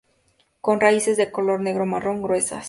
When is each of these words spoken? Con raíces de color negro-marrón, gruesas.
Con 0.61 0.79
raíces 0.81 1.15
de 1.17 1.31
color 1.31 1.59
negro-marrón, 1.61 2.23
gruesas. 2.23 2.59